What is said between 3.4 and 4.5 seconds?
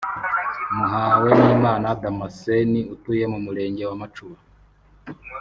Murenge wa Macuba